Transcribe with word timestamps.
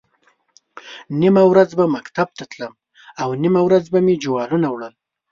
نیمه 1.21 1.43
ورځ 1.51 1.69
به 1.79 1.85
مکتب 1.95 2.27
ته 2.37 2.43
تلم 2.51 2.73
او 3.21 3.29
نیمه 3.41 3.61
ورځ 3.67 3.85
به 3.93 3.99
مې 4.05 4.15
جوالونه 4.23 4.67
وړل. 4.69 4.93